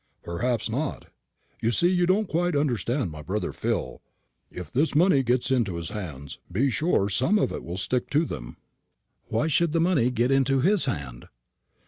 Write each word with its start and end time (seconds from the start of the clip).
"Perhaps 0.23 0.67
not. 0.67 1.09
You 1.61 1.69
see, 1.69 1.87
you 1.89 2.07
don't 2.07 2.27
quite 2.27 2.55
understand 2.55 3.11
my 3.11 3.21
brother 3.21 3.51
Phil. 3.51 4.01
If 4.49 4.71
this 4.73 4.95
money 4.95 5.21
gets 5.21 5.51
into 5.51 5.75
his 5.75 5.89
hands, 5.89 6.39
be 6.51 6.71
sure 6.71 7.07
some 7.07 7.37
of 7.37 7.51
it 7.51 7.63
will 7.63 7.77
stick 7.77 8.09
to 8.09 8.25
them." 8.25 8.57
"Why 9.27 9.47
should 9.47 9.73
the 9.73 9.79
money 9.79 10.09
get 10.09 10.31
into 10.31 10.59
his 10.61 10.85
hand?" 10.85 11.27